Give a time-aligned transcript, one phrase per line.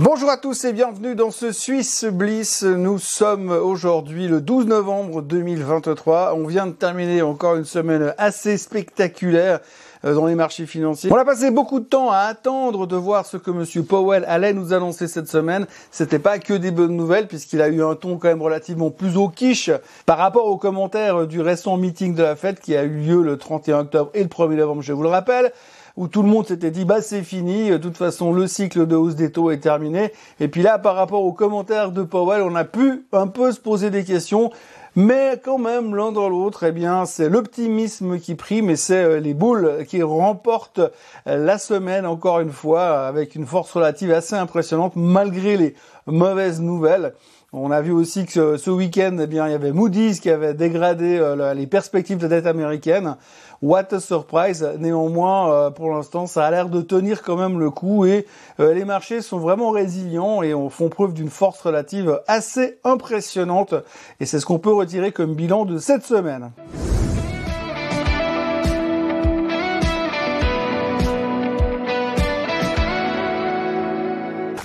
[0.00, 2.62] Bonjour à tous et bienvenue dans ce Suisse Bliss.
[2.62, 6.32] Nous sommes aujourd'hui le 12 novembre 2023.
[6.34, 9.60] On vient de terminer encore une semaine assez spectaculaire
[10.06, 11.12] euh, dans les marchés financiers.
[11.12, 14.54] On a passé beaucoup de temps à attendre de voir ce que Monsieur Powell allait
[14.54, 15.66] nous annoncer cette semaine.
[15.90, 19.18] C'était pas que des bonnes nouvelles puisqu'il a eu un ton quand même relativement plus
[19.18, 19.70] au quiche
[20.06, 23.36] par rapport aux commentaires du récent meeting de la Fed qui a eu lieu le
[23.36, 25.52] 31 octobre et le 1er novembre, je vous le rappelle
[25.96, 28.96] où tout le monde s'était dit bah c'est fini, de toute façon le cycle de
[28.96, 30.12] hausse des taux est terminé.
[30.40, 33.60] Et puis là, par rapport aux commentaires de Powell, on a pu un peu se
[33.60, 34.50] poser des questions.
[34.94, 39.20] Mais quand même, l'un dans l'autre, eh bien, c'est l'optimisme qui prime et c'est euh,
[39.20, 40.80] les boules qui remportent
[41.26, 45.74] euh, la semaine encore une fois avec une force relative assez impressionnante malgré les
[46.06, 47.14] mauvaises nouvelles.
[47.54, 50.54] On a vu aussi que ce week-end, eh bien, il y avait Moody's qui avait
[50.54, 53.16] dégradé euh, les perspectives de dette américaine.
[53.60, 57.68] What a surprise Néanmoins, euh, pour l'instant, ça a l'air de tenir quand même le
[57.68, 58.26] coup et
[58.58, 63.74] euh, les marchés sont vraiment résilients et font preuve d'une force relative assez impressionnante.
[64.18, 66.52] Et c'est ce qu'on peut retirer comme bilan de cette semaine.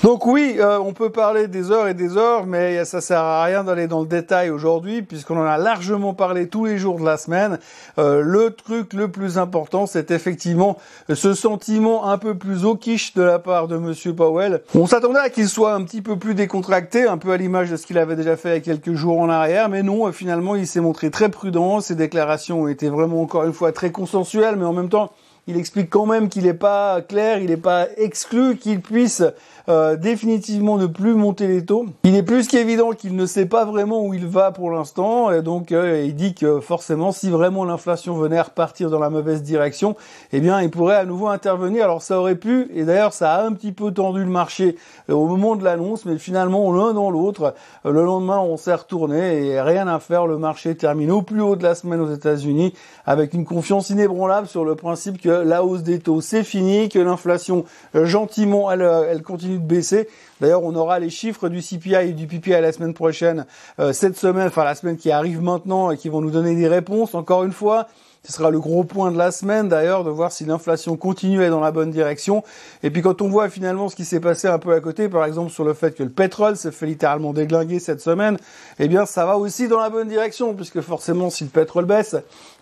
[0.08, 3.44] Donc oui, euh, on peut parler des heures et des heures, mais ça sert à
[3.44, 7.04] rien d'aller dans le détail aujourd'hui, puisqu'on en a largement parlé tous les jours de
[7.04, 7.60] la semaine.
[8.00, 10.78] Euh, le truc le plus important, c'est effectivement
[11.14, 14.62] ce sentiment un peu plus au quiche de la part de Monsieur Powell.
[14.76, 17.76] On s'attendait à qu'il soit un petit peu plus décontracté, un peu à l'image de
[17.76, 20.56] ce qu'il avait déjà fait il y a quelques jours en arrière, mais non, finalement,
[20.56, 21.82] il s'est montré très prudent.
[21.82, 25.12] Ses déclarations ont été vraiment encore une fois très consensuelles, mais en même temps,
[25.48, 29.24] il explique quand même qu'il n'est pas clair, il n'est pas exclu qu'il puisse
[29.70, 31.86] euh, définitivement ne plus monter les taux.
[32.06, 35.42] Il est plus qu'évident qu'il ne sait pas vraiment où il va pour l'instant, et
[35.42, 39.96] donc euh, il dit que forcément, si vraiment l'inflation venait repartir dans la mauvaise direction,
[40.32, 41.84] eh bien, il pourrait à nouveau intervenir.
[41.84, 44.78] Alors ça aurait pu, et d'ailleurs, ça a un petit peu tendu le marché
[45.10, 49.48] euh, au moment de l'annonce, mais finalement, l'un dans l'autre, le lendemain, on s'est retourné
[49.48, 50.28] et rien à faire.
[50.28, 52.74] Le marché termine au plus haut de la semaine aux États-Unis
[53.06, 57.00] avec une confiance inébranlable sur le principe que la hausse des taux c'est fini, que
[57.00, 60.08] l'inflation gentiment elle continue baisser.
[60.42, 63.46] D'ailleurs, on aura les chiffres du CPI et du PPI la semaine prochaine,
[63.80, 66.68] euh, cette semaine, enfin la semaine qui arrive maintenant, et qui vont nous donner des
[66.68, 67.16] réponses.
[67.16, 67.88] Encore une fois,
[68.24, 71.60] ce sera le gros point de la semaine d'ailleurs, de voir si l'inflation continue dans
[71.60, 72.44] la bonne direction.
[72.84, 75.26] Et puis quand on voit finalement ce qui s'est passé un peu à côté, par
[75.26, 78.38] exemple sur le fait que le pétrole s'est fait littéralement déglinguer cette semaine,
[78.80, 82.16] eh bien ça va aussi dans la bonne direction, puisque forcément si le pétrole baisse,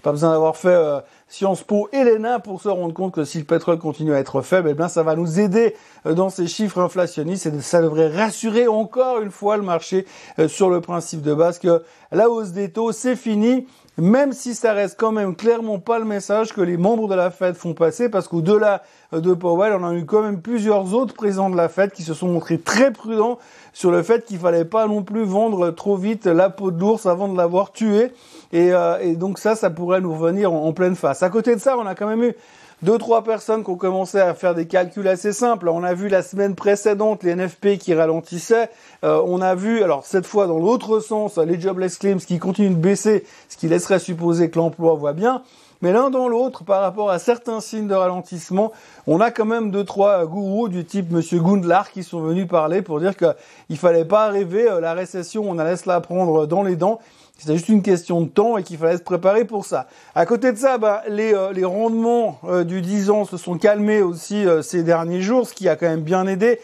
[0.03, 3.39] pas besoin d'avoir fait euh, Sciences Po et l'ENA pour se rendre compte que si
[3.39, 6.45] le pétrole continue à être faible, eh bien ça va nous aider euh, dans ces
[6.45, 10.05] chiffres inflationnistes et ça devrait rassurer encore une fois le marché
[10.37, 13.65] euh, sur le principe de base que la hausse des taux c'est fini
[13.97, 17.31] même si ça reste quand même clairement pas le message que les membres de la
[17.31, 18.83] Fed font passer, parce qu'au-delà
[19.13, 22.13] de Powell, on a eu quand même plusieurs autres présidents de la Fed qui se
[22.13, 23.39] sont montrés très prudents
[23.71, 27.05] sur le fait qu'il fallait pas non plus vendre trop vite la peau de l'ours
[27.05, 28.11] avant de l'avoir tué.
[28.51, 31.23] Et, euh, donc ça, ça pourrait nous revenir en pleine face.
[31.23, 32.35] À côté de ça, on a quand même eu
[32.81, 35.69] deux trois personnes qui ont commencé à faire des calculs assez simples.
[35.69, 38.69] On a vu la semaine précédente les NFP qui ralentissaient.
[39.03, 42.75] Euh, on a vu, alors cette fois dans l'autre sens, les jobless claims qui continuent
[42.75, 45.41] de baisser, ce qui laisserait supposer que l'emploi va bien.
[45.81, 48.71] Mais l'un dans l'autre, par rapport à certains signes de ralentissement,
[49.07, 52.81] on a quand même deux trois gourous du type Monsieur Gundlar qui sont venus parler
[52.81, 56.63] pour dire qu'il fallait pas rêver euh, la récession, on allait se la prendre dans
[56.63, 56.99] les dents
[57.37, 59.87] c'était juste une question de temps et qu'il fallait se préparer pour ça.
[60.15, 63.57] À côté de ça, bah, les, euh, les rendements euh, du 10 ans se sont
[63.57, 66.59] calmés aussi euh, ces derniers jours, ce qui a quand même bien aidé,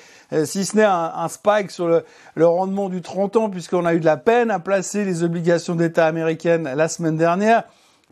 [0.45, 4.05] si ce n'est un, spike sur le, rendement du 30 ans, puisqu'on a eu de
[4.05, 7.65] la peine à placer les obligations d'État américaines la semaine dernière.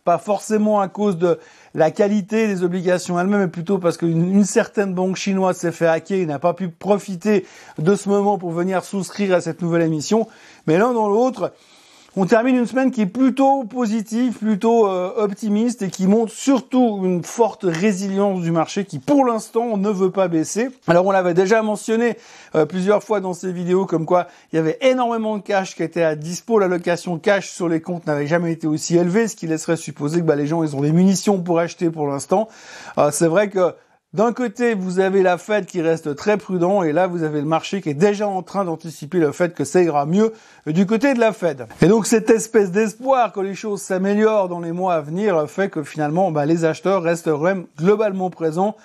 [0.04, 1.40] Pas forcément à cause de
[1.76, 5.88] la qualité des obligations elles-mêmes, mais plutôt parce qu'une une certaine banque chinoise s'est fait
[5.88, 7.46] hacker et n'a pas pu profiter
[7.78, 10.28] de ce moment pour venir souscrire à cette nouvelle émission.
[10.68, 11.54] Mais l'un dans l'autre,
[12.20, 17.00] on termine une semaine qui est plutôt positive, plutôt euh, optimiste et qui montre surtout
[17.06, 20.68] une forte résilience du marché qui pour l'instant ne veut pas baisser.
[20.88, 22.18] Alors on l'avait déjà mentionné
[22.56, 25.84] euh, plusieurs fois dans ces vidéos comme quoi il y avait énormément de cash qui
[25.84, 29.48] était à dispo, l'allocation cash sur les comptes n'avait jamais été aussi élevée, ce qui
[29.48, 32.50] laisserait supposer que bah, les gens ils ont des munitions pour acheter pour l'instant.
[32.98, 33.74] Euh, c'est vrai que
[34.12, 37.46] d'un côté, vous avez la Fed qui reste très prudent et là, vous avez le
[37.46, 40.34] marché qui est déjà en train d'anticiper le fait que ça ira mieux
[40.66, 41.68] du côté de la Fed.
[41.84, 45.70] Et donc, cette espèce d'espoir que les choses s'améliorent dans les mois à venir fait
[45.70, 47.30] que finalement, bah, les acheteurs restent
[47.78, 48.76] globalement présents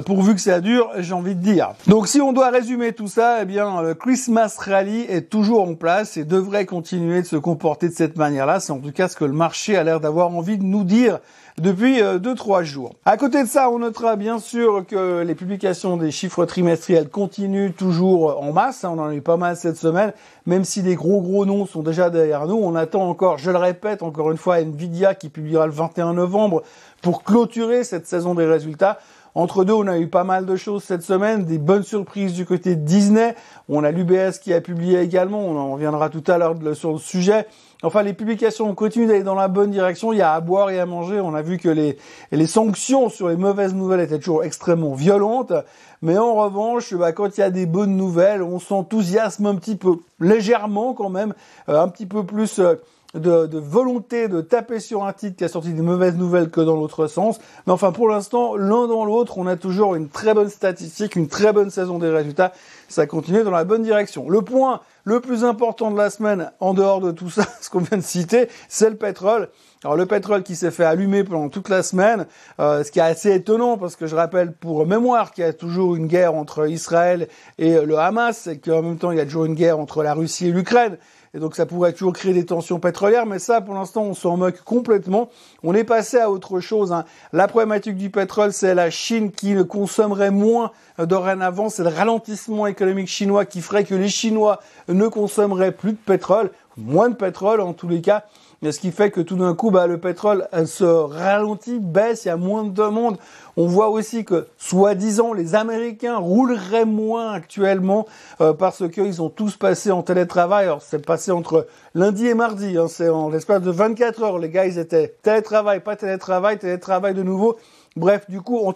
[0.00, 1.74] pourvu que ça dure, j'ai envie de dire.
[1.86, 5.74] Donc si on doit résumer tout ça, eh bien le Christmas Rally est toujours en
[5.74, 8.58] place et devrait continuer de se comporter de cette manière-là.
[8.58, 11.18] C'est en tout cas ce que le marché a l'air d'avoir envie de nous dire
[11.58, 12.94] depuis 2-3 euh, jours.
[13.04, 17.72] À côté de ça, on notera bien sûr que les publications des chiffres trimestriels continuent
[17.72, 18.84] toujours en masse.
[18.84, 20.12] On en a eu pas mal cette semaine,
[20.46, 22.56] même si les gros gros noms sont déjà derrière nous.
[22.56, 26.62] On attend encore, je le répète encore une fois, Nvidia qui publiera le 21 novembre
[27.02, 28.98] pour cloturer cette saison des résultats.
[29.34, 32.44] Entre deux, on a eu pas mal de choses cette semaine, des bonnes surprises du
[32.44, 33.34] côté Disney.
[33.68, 36.98] On a l'UBS qui a publié également, on en reviendra tout à l'heure sur le
[36.98, 37.46] sujet.
[37.82, 40.12] Enfin, les publications continuent d'aller dans la bonne direction.
[40.12, 41.20] Il y a à boire et à manger.
[41.20, 41.98] On a vu que les,
[42.30, 45.52] les sanctions sur les mauvaises nouvelles étaient toujours extrêmement violentes.
[46.00, 49.76] Mais en revanche, bah, quand il y a des bonnes nouvelles, on s'enthousiasme un petit
[49.76, 51.34] peu, légèrement quand même,
[51.68, 52.58] euh, un petit peu plus...
[52.58, 52.76] Euh,
[53.14, 56.60] de, de, volonté de taper sur un titre qui a sorti des mauvaises nouvelles que
[56.60, 57.38] dans l'autre sens.
[57.66, 61.28] Mais enfin, pour l'instant, l'un dans l'autre, on a toujours une très bonne statistique, une
[61.28, 62.52] très bonne saison des résultats.
[62.88, 64.28] Ça continue dans la bonne direction.
[64.28, 67.80] Le point le plus important de la semaine, en dehors de tout ça, ce qu'on
[67.80, 69.48] vient de citer, c'est le pétrole.
[69.84, 72.26] Alors le pétrole qui s'est fait allumer pendant toute la semaine,
[72.60, 75.52] euh, ce qui est assez étonnant parce que je rappelle pour mémoire qu'il y a
[75.52, 77.26] toujours une guerre entre Israël
[77.58, 80.14] et le Hamas et qu'en même temps il y a toujours une guerre entre la
[80.14, 80.98] Russie et l'Ukraine
[81.34, 84.36] et donc ça pourrait toujours créer des tensions pétrolières, mais ça, pour l'instant, on s'en
[84.36, 85.30] moque complètement.
[85.62, 86.92] On est passé à autre chose.
[86.92, 87.06] Hein.
[87.32, 91.70] La problématique du pétrole, c'est la Chine qui ne consommerait moins dorénavant.
[91.70, 96.50] C'est le ralentissement économique chinois qui ferait que les Chinois ne consommeraient plus de pétrole,
[96.76, 98.24] moins de pétrole en tous les cas
[98.70, 102.30] ce qui fait que tout d'un coup, bah, le pétrole se ralentit, baisse, il y
[102.30, 103.16] a moins de demande.
[103.56, 108.06] On voit aussi que, soi-disant, les Américains rouleraient moins actuellement
[108.40, 110.66] euh, parce qu'ils ont tous passé en télétravail.
[110.66, 112.78] Alors, c'est passé entre lundi et mardi.
[112.78, 114.38] Hein, c'est en l'espace de 24 heures.
[114.38, 117.58] Les gars, ils étaient télétravail, pas télétravail, télétravail de nouveau.
[117.96, 118.72] Bref, du coup, on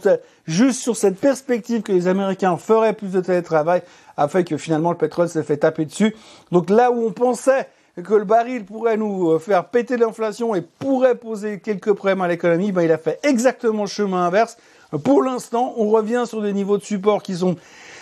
[0.46, 3.82] juste sur cette perspective que les Américains feraient plus de télétravail,
[4.16, 6.14] a fait que finalement le pétrole s'est fait taper dessus.
[6.52, 7.66] Donc là où on pensait
[8.02, 12.28] que le baril pourrait nous euh, faire péter l'inflation et pourrait poser quelques problèmes à
[12.28, 14.58] l'économie, ben il a fait exactement le chemin inverse.
[15.02, 17.56] Pour l'instant, on revient sur des niveaux de support qui sont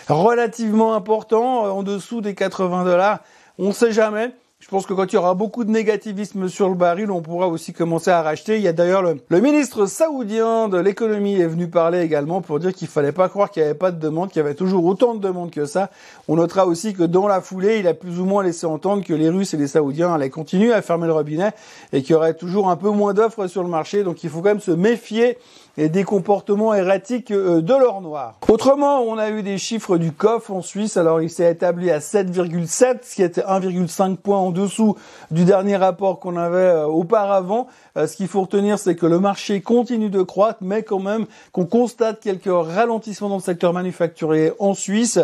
[0.07, 3.19] relativement importants, euh, en dessous des 80 dollars.
[3.57, 4.31] On ne sait jamais.
[4.65, 7.47] Je pense que quand il y aura beaucoup de négativisme sur le baril, on pourra
[7.47, 8.55] aussi commencer à racheter.
[8.55, 12.73] Il y a d'ailleurs le, ministre saoudien de l'économie est venu parler également pour dire
[12.73, 15.13] qu'il fallait pas croire qu'il n'y avait pas de demande, qu'il y avait toujours autant
[15.13, 15.91] de demandes que ça.
[16.27, 19.13] On notera aussi que dans la foulée, il a plus ou moins laissé entendre que
[19.13, 21.51] les Russes et les Saoudiens allaient continuer à fermer le robinet
[21.93, 24.01] et qu'il y aurait toujours un peu moins d'offres sur le marché.
[24.01, 25.37] Donc il faut quand même se méfier
[25.77, 28.35] et des comportements erratiques euh, de l'or noir.
[28.47, 30.97] Autrement, on a eu des chiffres du COF en Suisse.
[30.97, 34.95] Alors, il s'est établi à 7,7, ce qui était 1,5 points en dessous
[35.31, 37.67] du dernier rapport qu'on avait euh, auparavant.
[37.97, 41.25] Euh, ce qu'il faut retenir, c'est que le marché continue de croître, mais quand même
[41.51, 45.19] qu'on constate quelques ralentissements dans le secteur manufacturier en Suisse,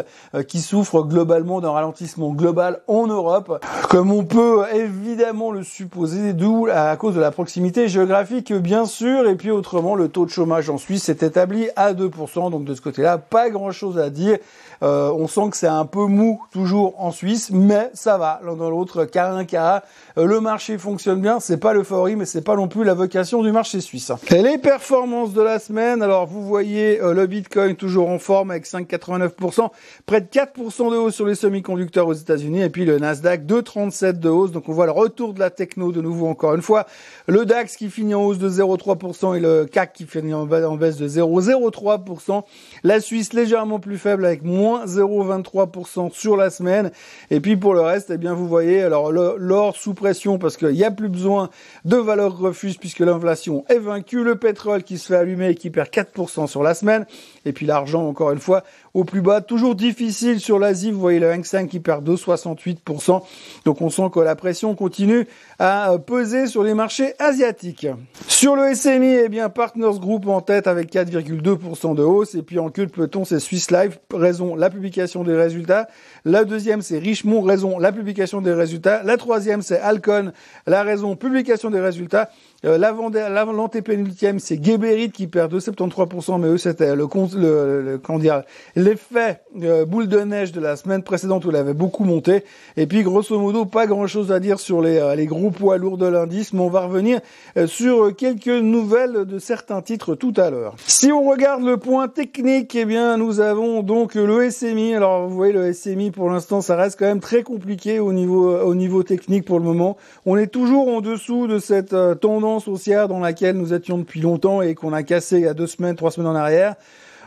[0.47, 6.67] qui souffre globalement d'un ralentissement global en Europe, comme on peut évidemment le supposer, d'où
[6.71, 10.71] à cause de la proximité géographique, bien sûr, et puis autrement, le taux de chômage
[10.71, 12.49] en Suisse s'est établi à 2%.
[12.49, 14.39] Donc de ce côté-là, pas grand-chose à dire.
[14.81, 18.55] Euh, on sent que c'est un peu mou toujours en Suisse, mais ça va l'un
[18.55, 19.83] dans l'autre, car un cas.
[20.17, 23.51] Le marché fonctionne bien, c'est pas l'euphorie, mais c'est pas non plus la vocation du
[23.51, 24.11] marché suisse.
[24.31, 28.49] Et les performances de la semaine, alors vous voyez euh, le Bitcoin toujours en forme
[28.49, 29.69] avec 5,89%,
[30.07, 34.13] près de 4% de hausse sur les semi-conducteurs aux États-Unis, et puis le Nasdaq 2,37
[34.13, 34.51] de hausse.
[34.51, 36.87] Donc on voit le retour de la techno de nouveau encore une fois.
[37.27, 40.97] Le DAX qui finit en hausse de 0,3% et le CAC qui finit en baisse
[40.97, 42.43] de 0,03%.
[42.83, 46.91] La Suisse légèrement plus faible avec moins 0,23% sur la semaine.
[47.29, 50.69] Et puis pour le reste, eh bien vous voyez, alors l'or sous pression parce qu'il
[50.69, 51.49] n'y a plus besoin
[51.85, 54.23] de valeur refuge puisque l'inflation est vaincue.
[54.23, 57.05] Le pétrole qui se fait allumer et qui perd 4% sur la semaine.
[57.45, 58.63] Et puis l'argent, encore une fois,
[58.93, 59.41] au plus bas.
[59.41, 60.91] Toujours difficile sur l'Asie.
[60.91, 63.21] Vous voyez le Hang Seng qui perd 2,68%.
[63.65, 65.27] Donc on sent que la pression continue
[65.59, 67.87] à peser sur les marchés asiatiques.
[68.27, 72.35] Sur le SMI, eh bien, Partners Group en tête avec 4,2% de hausse.
[72.35, 75.87] Et puis en queue de peloton, c'est Swiss Life, raison la publication des résultats.
[76.23, 79.01] La deuxième, c'est Richemont, raison la publication des résultats.
[79.03, 80.31] La troisième, c'est Alcon,
[80.67, 82.29] la raison publication des résultats.
[82.63, 88.41] Euh, L'antépénultième, c'est Geberit qui perd 2,73%, mais eux, c'était le, le, le,
[88.75, 92.43] l'effet euh, boule de neige de la semaine précédente où il avait beaucoup monté.
[92.77, 95.97] Et puis, grosso modo, pas grand-chose à dire sur les, euh, les gros poids lourds
[95.97, 97.19] de l'indice, mais on va revenir
[97.57, 100.75] euh, sur quelques nouvelles de certains titres tout à l'heure.
[100.85, 104.93] Si on regarde le point technique, eh bien, nous avons donc le SMI.
[104.93, 108.57] Alors, vous voyez, le SMI, pour l'instant, ça reste quand même très compliqué au niveau,
[108.59, 109.97] au niveau technique pour le moment.
[110.25, 114.61] On est toujours en dessous de cette tendance haussière dans laquelle nous étions depuis longtemps
[114.61, 116.75] et qu'on a cassé il y a deux semaines, trois semaines en arrière.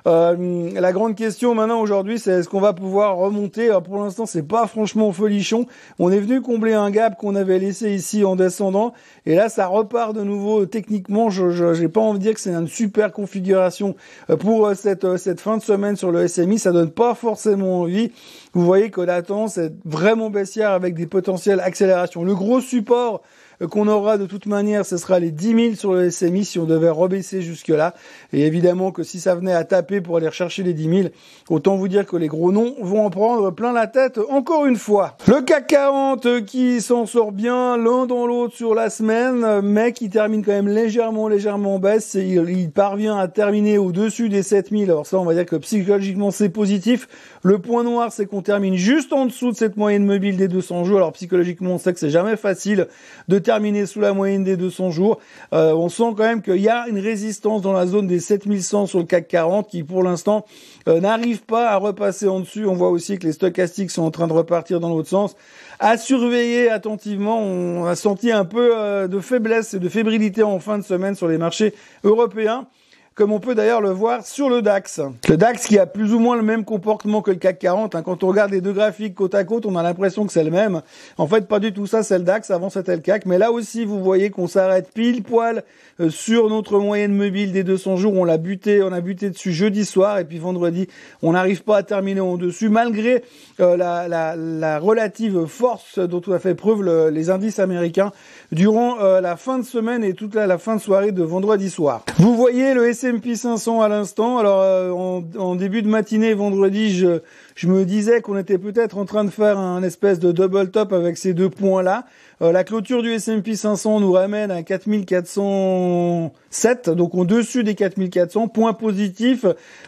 [0.07, 3.71] Euh, la grande question maintenant aujourd'hui, c'est est-ce qu'on va pouvoir remonter?
[3.85, 5.67] Pour l'instant, c'est pas franchement folichon.
[5.99, 8.93] On est venu combler un gap qu'on avait laissé ici en descendant,
[9.25, 10.67] et là, ça repart de nouveau.
[10.67, 13.97] Techniquement, je n'ai pas envie de dire que c'est une super configuration
[14.29, 16.59] euh, pour euh, cette cette fin de semaine sur le SMI.
[16.59, 18.13] Ça donne pas forcément envie.
[18.53, 22.25] Vous voyez que la tendance est vraiment baissière avec des potentielles accélérations.
[22.25, 23.23] Le gros support
[23.71, 26.65] qu'on aura de toute manière, ce sera les 10 000 sur le SMI si on
[26.65, 27.95] devait rebaisser jusque-là.
[28.33, 31.09] Et évidemment que si ça venait à taper pour aller rechercher les 10 000,
[31.49, 34.77] autant vous dire que les gros noms vont en prendre plein la tête encore une
[34.77, 35.17] fois.
[35.27, 40.11] Le CAC 40 qui s'en sort bien l'un dans l'autre sur la semaine, mais qui
[40.11, 42.15] termine quand même légèrement, légèrement en baisse.
[42.15, 44.85] Et il, parvient à terminer au-dessus des 7 000.
[44.85, 47.09] Alors ça, on va dire que psychologiquement, c'est positif.
[47.43, 50.85] Le point noir, c'est qu'on termine juste en dessous de cette moyenne mobile des 200
[50.85, 50.97] jours.
[50.99, 52.89] Alors psychologiquement, on sait que c'est jamais facile
[53.29, 55.21] de terminé sous la moyenne des 200 jours.
[55.53, 58.87] Euh, on sent quand même qu'il y a une résistance dans la zone des 7100
[58.87, 60.45] sur le CAC 40 qui pour l'instant
[60.89, 62.67] euh, n'arrive pas à repasser en dessus.
[62.67, 65.37] On voit aussi que les stochastiques sont en train de repartir dans l'autre sens.
[65.79, 70.59] À surveiller attentivement, on a senti un peu euh, de faiblesse et de fébrilité en
[70.59, 72.67] fin de semaine sur les marchés européens
[73.15, 75.01] comme on peut d'ailleurs le voir sur le DAX.
[75.29, 77.95] Le DAX qui a plus ou moins le même comportement que le CAC 40.
[77.95, 78.03] Hein.
[78.03, 80.51] Quand on regarde les deux graphiques côte à côte, on a l'impression que c'est le
[80.51, 80.83] même.
[81.17, 82.51] En fait, pas du tout ça, c'est le DAX.
[82.51, 83.27] Avant, c'était le CAC.
[83.27, 85.63] Mais là aussi, vous voyez qu'on s'arrête pile poil
[86.01, 88.15] euh, sur notre moyenne mobile des 200 jours.
[88.15, 90.89] On l'a buté, on a buté dessus jeudi soir et puis vendredi,
[91.23, 93.23] on n'arrive pas à terminer en dessus malgré
[93.61, 98.11] euh, la, la, la, relative force dont a fait preuve les indices américains
[98.51, 101.71] durant euh, la fin de semaine et toute la, la, fin de soirée de vendredi
[101.71, 102.05] soir.
[102.19, 104.39] Vous voyez le S&P 500 à l'instant.
[104.39, 107.21] Alors en, en, début de matinée vendredi, je,
[107.67, 111.19] me disais qu'on était peut-être en train de faire un espèce de double top avec
[111.19, 112.07] ces deux points là.
[112.43, 118.49] Euh, la clôture du S&P 500 nous ramène à 4407, donc au-dessus des 4400.
[118.49, 119.45] Point positif,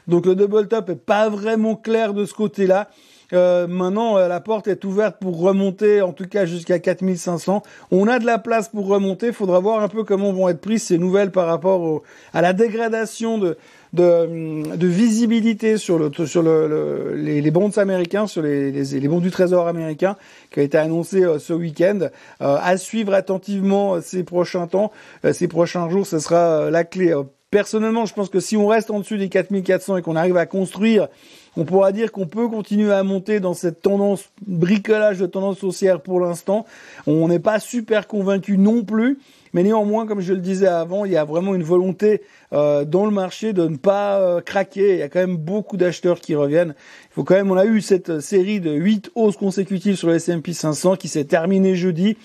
[0.06, 2.88] donc le double top est pas vraiment clair de ce côté-là.
[3.32, 7.62] Euh, maintenant, euh, la porte est ouverte pour remonter, en tout cas jusqu'à 4500.
[7.90, 9.28] On a de la place pour remonter.
[9.28, 12.02] Il faudra voir un peu comment vont être prises ces nouvelles par rapport
[12.32, 13.56] à la dégradation de,
[13.96, 19.08] de, de visibilité sur, le, sur le, les, les bonds américains, sur les, les, les,
[19.08, 20.16] bons du Trésor américain,
[20.50, 21.98] qui a été annoncé euh, ce week-end.
[22.42, 24.92] Euh, à suivre attentivement euh, ces prochains temps,
[25.32, 27.14] ces prochains jours, ce sera la clé.
[27.50, 30.46] Personnellement, je pense que si on reste en dessus des 4400 et qu'on arrive à
[30.46, 31.08] construire
[31.56, 36.00] on pourra dire qu'on peut continuer à monter dans cette tendance bricolage de tendance haussière
[36.00, 36.66] pour l'instant.
[37.06, 39.18] On n'est pas super convaincu non plus.
[39.52, 42.20] Mais néanmoins, comme je le disais avant, il y a vraiment une volonté
[42.52, 44.92] euh, dans le marché de ne pas euh, craquer.
[44.92, 46.74] Il y a quand même beaucoup d'acheteurs qui reviennent.
[47.10, 50.16] Il faut quand même, on a eu cette série de 8 hausses consécutives sur le
[50.16, 52.18] S&P 500 qui s'est terminée jeudi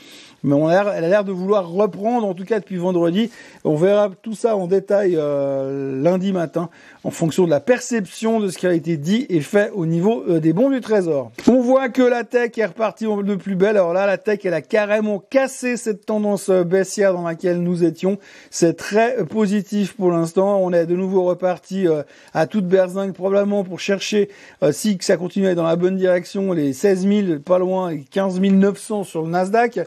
[0.43, 3.29] mais on a elle a l'air de vouloir reprendre, en tout cas depuis vendredi.
[3.63, 6.69] On verra tout ça en détail euh, lundi matin,
[7.03, 10.23] en fonction de la perception de ce qui a été dit et fait au niveau
[10.27, 11.31] euh, des bons du trésor.
[11.47, 13.77] On voit que la tech est repartie de plus belle.
[13.77, 17.83] Alors là, la tech, elle a carrément cassé cette tendance euh, baissière dans laquelle nous
[17.83, 18.17] étions.
[18.49, 20.59] C'est très positif pour l'instant.
[20.61, 21.85] On est de nouveau reparti
[22.33, 24.29] à toute berzingue, probablement pour chercher,
[24.71, 29.03] si ça continue dans la bonne direction, les 16 000, pas loin, les 15 900
[29.03, 29.79] sur le Nasdaq.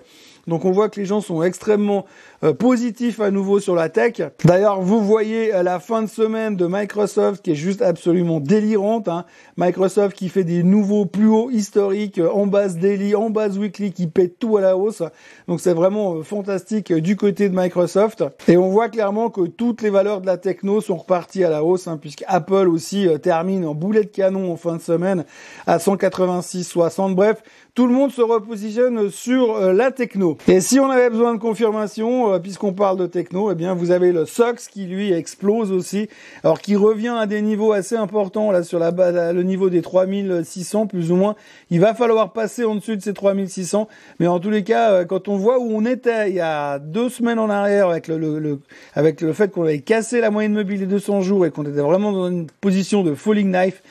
[0.46, 2.04] Donc on voit que les gens sont extrêmement
[2.42, 4.22] euh, positifs à nouveau sur la tech.
[4.44, 9.08] D'ailleurs, vous voyez la fin de semaine de Microsoft qui est juste absolument délirante.
[9.08, 9.24] Hein.
[9.56, 13.92] Microsoft qui fait des nouveaux plus hauts historiques euh, en base daily, en base weekly,
[13.92, 15.02] qui pète tout à la hausse.
[15.48, 18.24] Donc c'est vraiment euh, fantastique du côté de Microsoft.
[18.48, 21.64] Et on voit clairement que toutes les valeurs de la techno sont reparties à la
[21.64, 25.24] hausse, hein, puisque Apple aussi termine en boulet de canon en fin de semaine
[25.66, 27.14] à 186,60.
[27.14, 27.42] Bref,
[27.74, 30.38] tout le monde se repositionne sur euh, la techno.
[30.46, 33.90] Et si on avait besoin de confirmation, euh, puisqu'on parle de techno, eh bien vous
[33.90, 36.08] avez le SOX qui lui explose aussi,
[36.44, 38.92] alors qui revient à des niveaux assez importants là sur la
[39.32, 41.34] le niveau des 3600 plus ou moins.
[41.70, 43.88] Il va falloir passer en dessus de ces 3600,
[44.20, 46.78] mais en tous les cas, euh, quand on voit où on était il y a
[46.78, 48.60] deux semaines en arrière avec le, le,
[48.94, 51.80] avec le fait qu'on avait cassé la moyenne mobile des 200 jours et qu'on était
[51.80, 53.82] vraiment dans une position de falling knife,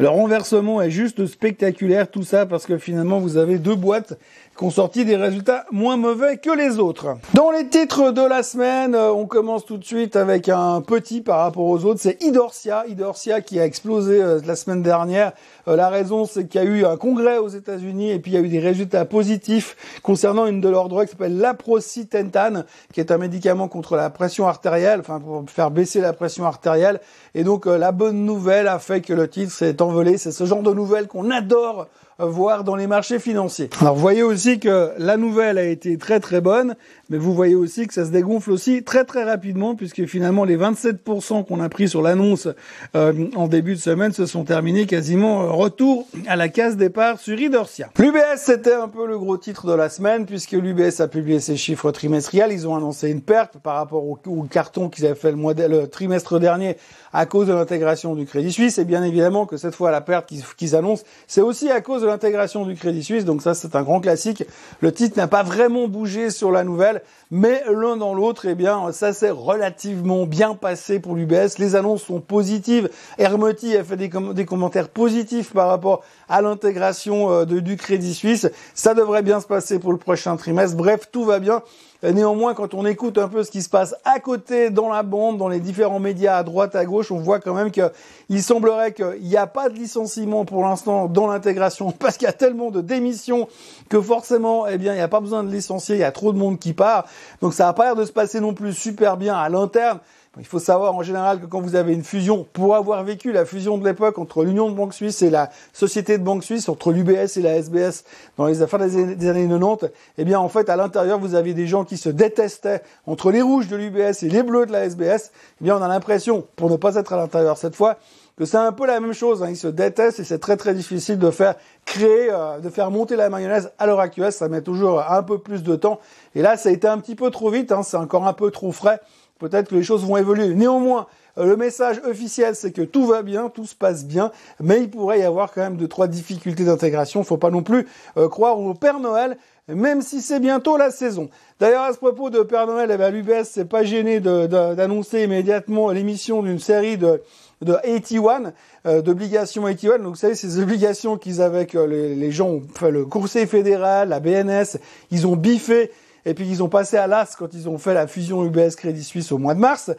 [0.00, 4.14] le renversement est juste spectaculaire, tout ça parce que finalement vous avez deux boîtes
[4.56, 7.18] qui ont sorti des résultats moins mauvais que les autres.
[7.34, 11.20] Dans les titres de la semaine, euh, on commence tout de suite avec un petit
[11.20, 15.32] par rapport aux autres, c'est Idorsia, Idorsia qui a explosé euh, la semaine dernière.
[15.68, 18.34] Euh, la raison, c'est qu'il y a eu un congrès aux États-Unis et puis il
[18.34, 23.00] y a eu des résultats positifs concernant une de leurs drogues qui s'appelle l'aprocitentane, qui
[23.00, 27.00] est un médicament contre la pression artérielle, enfin pour faire baisser la pression artérielle.
[27.34, 30.18] Et donc la bonne nouvelle a fait que le titre s'est envolé.
[30.18, 31.86] C'est ce genre de nouvelles qu'on adore
[32.26, 33.70] voire dans les marchés financiers.
[33.80, 36.74] Alors vous voyez aussi que la nouvelle a été très très bonne,
[37.08, 40.56] mais vous voyez aussi que ça se dégonfle aussi très très rapidement, puisque finalement les
[40.56, 42.48] 27% qu'on a pris sur l'annonce
[42.94, 47.18] euh, en début de semaine se sont terminés quasiment euh, retour à la case départ
[47.18, 47.90] sur Idorsia.
[47.98, 51.56] L'UBS c'était un peu le gros titre de la semaine, puisque l'UBS a publié ses
[51.56, 54.16] chiffres trimestriels, ils ont annoncé une perte par rapport au,
[54.50, 56.76] carton qu'ils avaient fait le, trimestre dernier
[57.12, 60.30] à cause de l'intégration du Crédit Suisse, et bien évidemment que cette fois la perte
[60.56, 63.82] qu'ils annoncent, c'est aussi à cause de l'intégration du Crédit Suisse, donc ça c'est un
[63.82, 64.44] grand classique.
[64.80, 68.92] Le titre n'a pas vraiment bougé sur la nouvelle, mais l'un dans l'autre, eh bien
[68.92, 71.58] ça s'est relativement bien passé pour l'UBS.
[71.58, 72.90] Les annonces sont positives.
[73.18, 78.48] Hermoti a fait des commentaires positifs par rapport à l'intégration euh, du Crédit Suisse.
[78.74, 80.76] Ça devrait bien se passer pour le prochain trimestre.
[80.76, 81.62] Bref, tout va bien.
[82.02, 85.36] Néanmoins, quand on écoute un peu ce qui se passe à côté dans la bande,
[85.36, 89.20] dans les différents médias à droite, à gauche, on voit quand même qu'il semblerait qu'il
[89.20, 92.80] n'y a pas de licenciement pour l'instant dans l'intégration parce qu'il y a tellement de
[92.80, 93.48] démissions
[93.90, 96.32] que forcément, eh bien, il n'y a pas besoin de licencier, il y a trop
[96.32, 97.04] de monde qui part.
[97.42, 99.98] Donc ça n'a pas l'air de se passer non plus super bien à l'interne.
[100.38, 103.44] Il faut savoir en général que quand vous avez une fusion, pour avoir vécu la
[103.44, 106.92] fusion de l'époque entre l'Union de banques suisses et la Société de banques suisses, entre
[106.92, 108.04] l'UBS et la SBS
[108.36, 108.96] dans les affaires des
[109.28, 112.80] années, 90, eh bien en fait à l'intérieur vous aviez des gens qui se détestaient
[113.06, 115.32] entre les rouges de l'UBS et les bleus de la SBS.
[115.60, 117.96] Eh bien on a l'impression, pour ne pas être à l'intérieur cette fois,
[118.36, 119.42] que c'est un peu la même chose.
[119.42, 119.48] Hein.
[119.50, 123.16] Ils se détestent et c'est très très difficile de faire créer, euh, de faire monter
[123.16, 124.32] la mayonnaise à l'heure actuelle.
[124.32, 125.98] Ça met toujours un peu plus de temps.
[126.36, 127.72] Et là, ça a été un petit peu trop vite.
[127.72, 127.82] Hein.
[127.82, 129.00] C'est encore un peu trop frais
[129.40, 130.54] peut-être que les choses vont évoluer.
[130.54, 134.30] Néanmoins, euh, le message officiel, c'est que tout va bien, tout se passe bien,
[134.60, 137.24] mais il pourrait y avoir quand même deux, trois difficultés d'intégration.
[137.24, 141.30] Faut pas non plus euh, croire au Père Noël, même si c'est bientôt la saison.
[141.58, 145.90] D'ailleurs, à ce propos de Père Noël, eh ben, l'UBS s'est pas gêné d'annoncer immédiatement
[145.90, 147.22] l'émission d'une série de
[147.62, 148.52] de 81,
[148.86, 149.98] euh, d'obligations 81.
[149.98, 154.20] Donc, vous savez, ces obligations qu'ils avaient, que les, gens, enfin, le Conseil fédéral, la
[154.20, 154.78] BNS,
[155.10, 155.90] ils ont biffé
[156.26, 159.04] et puis ils ont passé à l'AS quand ils ont fait la fusion UBS Crédit
[159.04, 159.90] Suisse au mois de mars,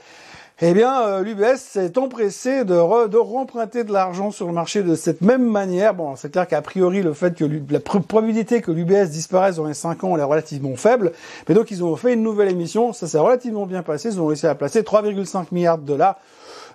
[0.63, 4.93] eh bien, euh, l'UBS s'est empressé de, de remprunter de l'argent sur le marché de
[4.93, 5.95] cette même manière.
[5.95, 9.73] Bon, c'est clair qu'a priori, le fait que la probabilité que l'UBS disparaisse dans les
[9.73, 11.13] 5 ans, elle est relativement faible.
[11.49, 12.93] Mais donc, ils ont fait une nouvelle émission.
[12.93, 14.09] Ça s'est relativement bien passé.
[14.09, 16.19] Ils ont réussi à placer 3,5 milliards de dollars.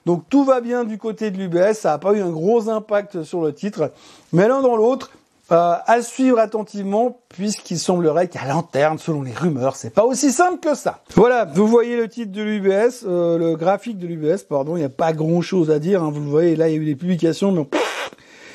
[0.05, 1.75] Donc, tout va bien du côté de l'UBS.
[1.75, 3.93] Ça n'a pas eu un gros impact sur le titre.
[4.33, 5.13] Mais l'un dans l'autre,
[5.53, 10.59] euh, à suivre attentivement puisqu'il semblerait qu'à l'interne, selon les rumeurs, c'est pas aussi simple
[10.59, 11.03] que ça.
[11.15, 14.85] Voilà, vous voyez le titre de l'UBS, euh, le graphique de l'UBS, pardon, il n'y
[14.85, 16.85] a pas grand chose à dire, hein, vous le voyez, là il y a eu
[16.85, 17.65] des publications, mais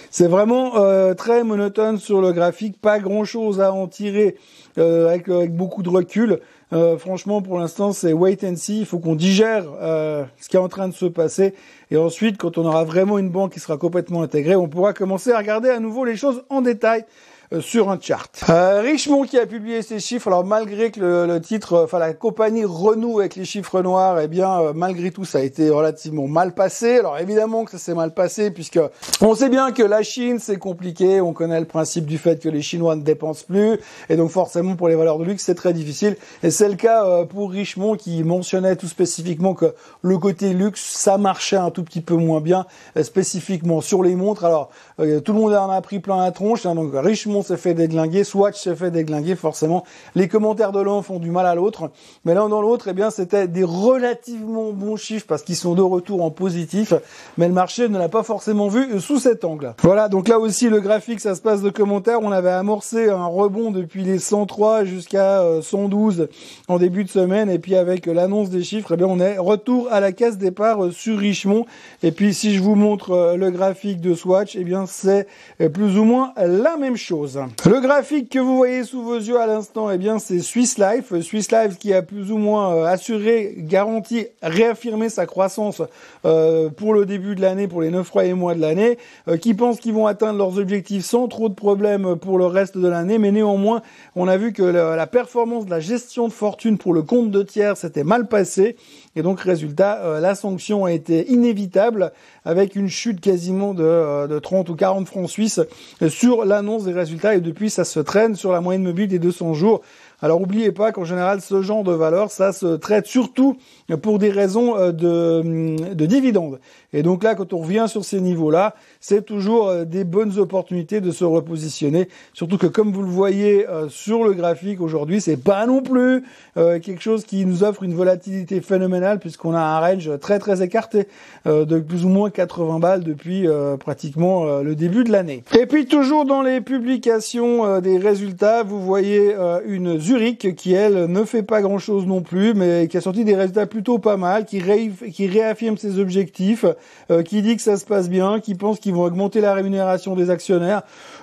[0.10, 4.36] c'est vraiment euh, très monotone sur le graphique, pas grand chose à en tirer
[4.76, 6.40] avec, avec beaucoup de recul.
[6.74, 8.80] Euh, franchement, pour l'instant, c'est wait and see.
[8.80, 11.54] Il faut qu'on digère euh, ce qui est en train de se passer.
[11.90, 15.32] Et ensuite, quand on aura vraiment une banque qui sera complètement intégrée, on pourra commencer
[15.32, 17.06] à regarder à nouveau les choses en détail.
[17.54, 18.30] Euh, sur un chart.
[18.50, 22.64] Euh, Richemont qui a publié ses chiffres, alors malgré que le, titre, enfin la compagnie
[22.64, 26.54] renoue avec les chiffres noirs, eh bien euh, malgré tout ça a été relativement mal
[26.54, 27.00] passé.
[27.00, 28.80] Alors évidemment que ça s'est mal passé puisque
[29.20, 32.48] on sait bien que la Chine c'est compliqué, on connaît le principe du fait que
[32.48, 35.74] les Chinois ne dépensent plus et donc forcément pour les valeurs de luxe c'est très
[35.74, 36.16] difficile.
[36.44, 41.18] Et c'est le cas pour Richemont qui mentionnait tout spécifiquement que le côté luxe ça
[41.18, 42.66] marchait un tout petit peu moins bien
[43.02, 44.46] spécifiquement sur les montres.
[44.46, 47.74] Alors tout le monde en a pris plein la tronche, hein, donc Richemont s'est fait
[47.74, 49.84] déglinguer, Swatch s'est fait déglinguer, forcément.
[50.16, 51.92] Les commentaires de l'un font du mal à l'autre.
[52.26, 55.82] Mais l'un dans l'autre, eh bien, c'était des relativement bons chiffres parce qu'ils sont de
[55.82, 56.94] retour en positif.
[57.38, 59.74] Mais le marché ne l'a pas forcément vu sous cet angle.
[59.82, 60.10] Voilà.
[60.10, 62.20] Donc là aussi, le graphique, ça se passe de commentaires.
[62.22, 66.28] On avait amorcé un rebond depuis les 103 jusqu'à 112 euh,
[66.68, 67.50] en début de semaine.
[67.50, 70.86] Et puis avec l'annonce des chiffres, eh bien, on est retour à la case départ
[70.86, 71.66] euh, sur Richemont.
[72.04, 75.28] Et puis, si je vous montre euh, le graphique de Swatch, eh bien, c'est
[75.74, 77.31] plus ou moins la même chose.
[77.66, 81.14] Le graphique que vous voyez sous vos yeux à l'instant, eh bien, c'est Swiss Life.
[81.22, 85.82] Swiss Life qui a plus ou moins euh, assuré, garanti, réaffirmé sa croissance
[86.26, 89.54] euh, pour le début de l'année, pour les 9 premiers mois de l'année, euh, qui
[89.54, 93.18] pensent qu'ils vont atteindre leurs objectifs sans trop de problèmes pour le reste de l'année.
[93.18, 93.82] Mais néanmoins,
[94.16, 97.44] on a vu que la, performance de la gestion de fortune pour le compte de
[97.44, 98.76] tiers s'était mal passé.
[99.16, 102.12] Et donc, résultat, la sanction a été inévitable
[102.46, 105.60] avec une chute quasiment de, de 30 ou 40 francs suisses
[106.08, 109.54] sur l'annonce des résultats et depuis ça se traîne sur la moyenne mobile des 200
[109.54, 109.82] jours
[110.24, 113.58] Alors n'oubliez pas qu'en général, ce genre de valeur, ça se traite surtout
[113.98, 116.60] pour des raisons euh, de, de dividendes.
[116.94, 121.02] Et donc là, quand on revient sur ces niveaux-là, c'est toujours euh, des bonnes opportunités
[121.02, 122.08] de se repositionner.
[122.34, 126.24] Surtout que comme vous le voyez euh, sur le graphique aujourd'hui, c'est pas non plus
[126.56, 131.08] quelque chose qui nous offre une volatilité phénoménale puisqu'on a un range très très écarté
[131.46, 133.48] de plus ou moins 80 balles depuis
[133.80, 135.44] pratiquement le début de l'année.
[135.58, 139.34] Et puis toujours dans les publications des résultats, vous voyez
[139.66, 143.24] une Zurich qui elle ne fait pas grand chose non plus, mais qui a sorti
[143.24, 146.66] des résultats plutôt pas mal, qui, réaffirme ses objectifs,
[147.10, 150.16] euh, qui dit que ça se passe bien, qui pense qu'ils vont augmenter la rémunération
[150.18, 150.82] des actionnaires.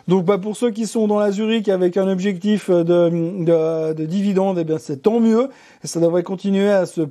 [0.09, 4.07] Donc bah, pour ceux qui sont dans la Zurich avec un objectif de, de, de
[4.07, 5.51] dividende, eh bien c'est tant mieux.
[5.85, 7.03] ça devrait continuer à se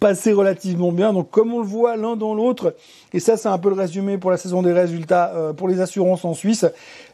[0.00, 1.12] passer relativement bien.
[1.12, 2.74] Donc comme on le voit l'un dans l'autre,
[3.12, 5.80] et ça c'est un peu le résumé pour la saison des résultats euh, pour les
[5.80, 6.66] assurances en Suisse,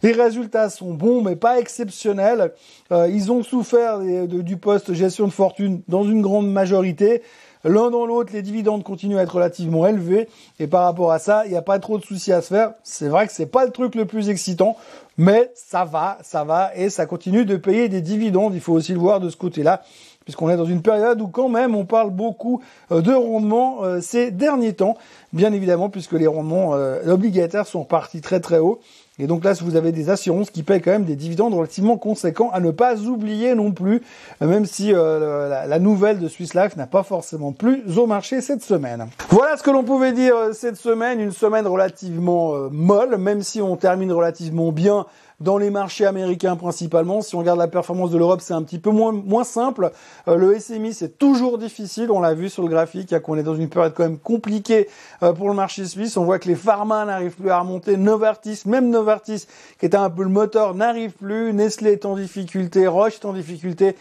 [0.02, 2.52] les résultats sont bons mais pas exceptionnels.
[2.90, 7.20] Euh, ils ont souffert du poste gestion de fortune dans une grande majorité.
[7.64, 10.28] L'un dans l'autre, les dividendes continuent à être relativement élevés.
[10.60, 12.74] Et par rapport à ça, il n'y a pas trop de soucis à se faire.
[12.84, 14.76] C'est vrai que c'est pas le truc le plus excitant,
[15.16, 18.54] mais ça va, ça va, et ça continue de payer des dividendes.
[18.54, 19.82] Il faut aussi le voir de ce côté-là
[20.26, 22.60] puisqu'on est dans une période où quand même on parle beaucoup
[22.90, 24.96] euh, de rendement euh, ces derniers temps,
[25.32, 28.80] bien évidemment puisque les rendements euh, obligataires sont partis très très haut.
[29.18, 31.96] Et donc là, si vous avez des assurances qui paient quand même des dividendes relativement
[31.96, 34.02] conséquents, à ne pas oublier non plus,
[34.42, 39.06] même si la, nouvelle de Swiss Life n'a pas forcément plus au marché cette semaine.
[39.30, 43.76] Voilà ce que l'on pouvait dire cette semaine, une semaine relativement molle, même si on
[43.76, 45.06] termine relativement bien
[45.40, 47.20] dans les marchés américains principalement.
[47.20, 49.90] Si on regarde la performance de l'Europe, c'est un petit peu moins, moins simple.
[50.28, 52.10] Euh, le SMI, c'est toujours difficile.
[52.10, 54.88] On l'a vu sur le graphique, qu'on est dans une période quand même compliquée
[55.22, 56.16] euh, pour le marché suisse.
[56.16, 57.96] On voit que les pharma n'arrivent plus à remonter.
[57.96, 59.46] Novartis, même Novartis,
[59.78, 61.52] qui était un peu le moteur, n'arrive plus.
[61.52, 62.86] Nestlé est en difficulté.
[62.86, 63.96] Roche est en difficulté.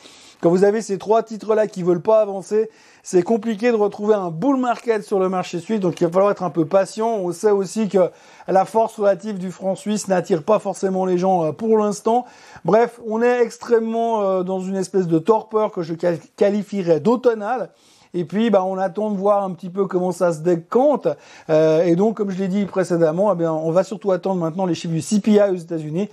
[0.45, 2.69] Quand vous avez ces trois titres-là qui veulent pas avancer,
[3.01, 6.31] c'est compliqué de retrouver un bull market sur le marché suisse, donc il va falloir
[6.31, 7.15] être un peu patient.
[7.15, 8.11] On sait aussi que
[8.47, 12.25] la force relative du franc suisse n'attire pas forcément les gens euh, pour l'instant.
[12.63, 17.71] Bref, on est extrêmement euh, dans une espèce de torpeur que je qualifierais d'automnal.
[18.13, 21.07] Et puis, bah, on attend de voir un petit peu comment ça se décante.
[21.49, 24.67] Euh, et donc, comme je l'ai dit précédemment, eh bien, on va surtout attendre maintenant
[24.67, 26.07] les chiffres du CPI aux États-Unis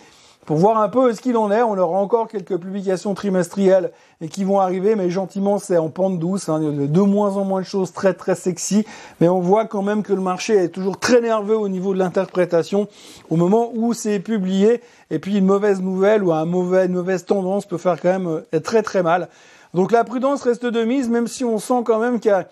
[0.47, 1.63] pour voir un peu ce qu'il en est.
[1.63, 6.19] On aura encore quelques publications trimestrielles et qui vont arriver, mais gentiment c'est en pente
[6.19, 6.49] douce.
[6.49, 6.61] Hein.
[6.61, 8.85] De moins en moins de choses très très sexy,
[9.21, 11.99] mais on voit quand même que le marché est toujours très nerveux au niveau de
[11.99, 12.89] l'interprétation
[13.31, 14.81] au moment où c'est publié.
[15.11, 18.43] Et puis une mauvaise nouvelle ou un mauvais, une mauvaise tendance peut faire quand même
[18.55, 19.29] euh, très très mal.
[19.75, 22.49] Donc la prudence reste de mise, même si on sent quand même qu'il y a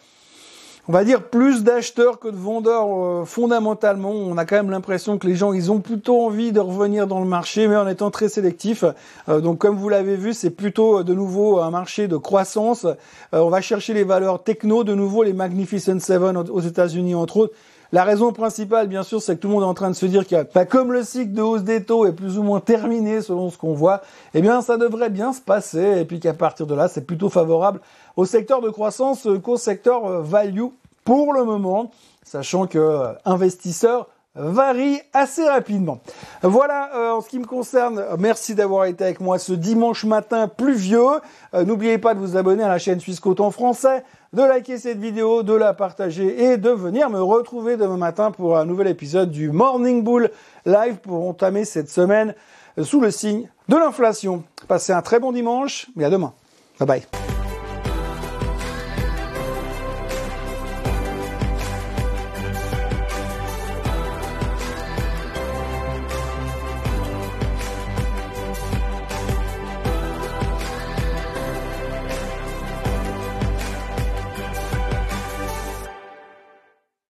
[0.88, 4.10] on va dire plus d'acheteurs que de vendeurs euh, fondamentalement.
[4.10, 7.20] On a quand même l'impression que les gens, ils ont plutôt envie de revenir dans
[7.20, 8.84] le marché, mais en étant très sélectifs.
[9.28, 12.86] Euh, donc comme vous l'avez vu, c'est plutôt euh, de nouveau un marché de croissance.
[13.32, 17.54] on va chercher les valeurs techno, de nouveau les Magnificent Seven aux États-Unis entre autres.
[17.92, 20.06] La raison principale, bien sûr, c'est que tout le monde est en train de se
[20.06, 23.20] dire que, bah, comme le cycle de hausse des taux est plus ou moins terminé
[23.20, 26.66] selon ce qu'on voit, eh bien, ça devrait bien se passer, et puis qu'à partir
[26.68, 27.80] de là, c'est plutôt favorable
[28.16, 30.68] au secteur de croissance qu'au secteur value
[31.04, 31.90] pour le moment,
[32.24, 35.98] sachant que euh, investisseurs varie assez rapidement.
[36.42, 40.46] Voilà euh, en ce qui me concerne, merci d'avoir été avec moi ce dimanche matin
[40.46, 41.20] pluvieux.
[41.54, 44.78] Euh, n'oubliez pas de vous abonner à la chaîne Suisse Côte en français, de liker
[44.78, 48.86] cette vidéo, de la partager et de venir me retrouver demain matin pour un nouvel
[48.86, 50.30] épisode du Morning Bull
[50.64, 52.34] Live pour entamer cette semaine
[52.80, 54.44] sous le signe de l'inflation.
[54.68, 56.32] Passez un très bon dimanche et à demain.
[56.78, 57.29] Bye bye.